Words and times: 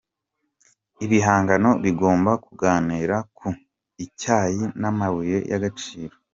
Ibihangano 1.05 1.69
bigomba 1.83 2.31
kunganira 2.43 3.17
Ku 3.37 3.47
Icyayi 4.05 4.63
n’amabuye 4.81 5.37
y’agaciro 5.51 6.15